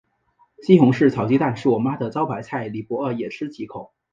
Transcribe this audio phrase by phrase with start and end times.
[0.63, 3.93] 西红柿炒鸡蛋是我妈的招牌菜，你不饿也吃几口。